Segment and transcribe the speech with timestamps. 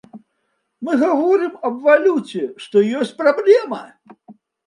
[0.87, 3.83] Мы гаворым аб валюце, што ёсць праблема.